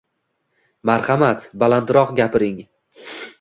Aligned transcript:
Marhamat, 0.89 1.45
balandroq 1.65 2.15
gapiring. 2.21 2.59